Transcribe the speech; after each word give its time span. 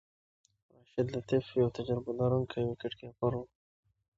راشد 0.73 1.07
لطيف 1.15 1.45
یو 1.61 1.67
تجربه 1.77 2.11
لرونکی 2.19 2.61
وکټ 2.65 2.93
کیپر 2.99 3.31
وو. 3.37 3.45